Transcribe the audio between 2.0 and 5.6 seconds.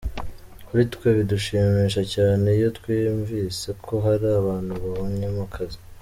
cyane iyo twumvise ko hari abantu babonyemo